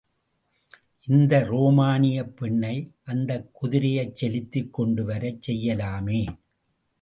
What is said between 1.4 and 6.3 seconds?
ரோமானியப் பெண்ணை அந்தக் குதிரையைச் செலுத்திக் கொண்டுவரச் செய்யலாமே!